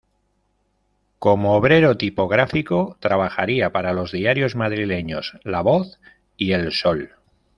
[1.19, 5.99] Como obrero tipógrafo trabajaría para los diarios madrileños "La Voz"
[6.37, 7.11] y "El Sol".